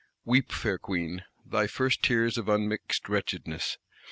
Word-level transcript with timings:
Weep, 0.25 0.51
fair 0.51 0.79
Queen, 0.79 1.25
thy 1.45 1.67
first 1.67 2.01
tears 2.01 2.35
of 2.39 2.49
unmixed 2.49 3.07
wretchedness! 3.07 3.77